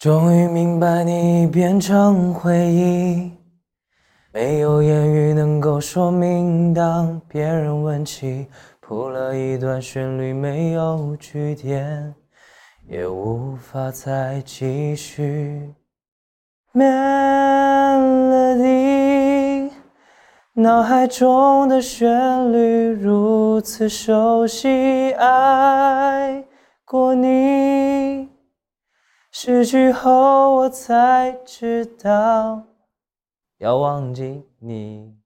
[0.00, 3.30] 终于明白你已变成回忆，
[4.32, 6.72] 没有言语能够说明。
[6.72, 8.46] 当别人问起，
[8.80, 12.14] 谱了一段旋律，没有句点，
[12.88, 15.74] 也无法再继续。
[16.72, 16.88] Melody，
[20.54, 26.42] 脑海中的旋律如此熟悉，爱
[26.86, 27.89] 过你。
[29.42, 32.62] 失去后，我才知道
[33.56, 35.16] 要忘记你。